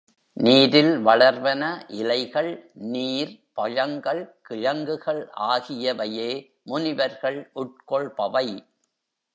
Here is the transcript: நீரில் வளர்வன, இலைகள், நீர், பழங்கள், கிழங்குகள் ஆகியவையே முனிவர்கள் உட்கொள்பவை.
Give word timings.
நீரில் 0.37 1.05
வளர்வன, 1.05 1.63
இலைகள், 1.87 2.71
நீர், 2.73 3.33
பழங்கள், 3.53 4.39
கிழங்குகள் 4.41 5.29
ஆகியவையே 5.39 6.31
முனிவர்கள் 6.63 7.51
உட்கொள்பவை. 7.55 8.47